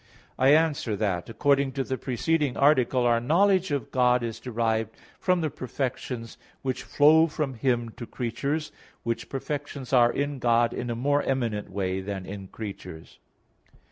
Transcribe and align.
I 0.39 0.49
answer 0.49 0.95
that, 0.95 1.29
According 1.29 1.73
to 1.73 1.83
the 1.83 1.95
preceding 1.95 2.57
article, 2.57 3.03
our 3.05 3.19
knowledge 3.19 3.69
of 3.69 3.91
God 3.91 4.23
is 4.23 4.39
derived 4.39 4.97
from 5.19 5.41
the 5.41 5.51
perfections 5.51 6.39
which 6.63 6.81
flow 6.81 7.27
from 7.27 7.53
Him 7.53 7.89
to 7.97 8.07
creatures, 8.07 8.71
which 9.03 9.29
perfections 9.29 9.93
are 9.93 10.11
in 10.11 10.39
God 10.39 10.73
in 10.73 10.89
a 10.89 10.95
more 10.95 11.21
eminent 11.21 11.69
way 11.69 12.01
than 12.01 12.25
in 12.25 12.47
creatures. 12.47 13.19